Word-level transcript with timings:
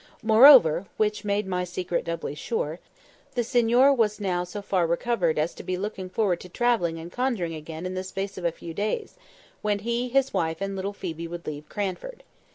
Moreover 0.23 0.87
(which 0.97 1.23
made 1.23 1.45
my 1.45 1.63
secret 1.63 2.05
doubly 2.05 2.33
sure), 2.33 2.79
the 3.35 3.43
signor 3.43 3.93
was 3.93 4.19
now 4.19 4.43
so 4.43 4.59
far 4.59 4.87
recovered 4.87 5.37
as 5.37 5.53
to 5.53 5.61
be 5.61 5.77
looking 5.77 6.09
forward 6.09 6.39
to 6.39 6.49
travelling 6.49 6.97
and 6.97 7.11
conjuring 7.11 7.53
again 7.53 7.85
in 7.85 7.93
the 7.93 8.03
space 8.03 8.35
of 8.35 8.43
a 8.43 8.51
few 8.51 8.73
days, 8.73 9.15
when 9.61 9.77
he, 9.77 10.09
his 10.09 10.33
wife, 10.33 10.57
and 10.59 10.75
little 10.75 10.93
Phoebe 10.93 11.27
would 11.27 11.45
leave 11.45 11.69
Cranford. 11.69 12.23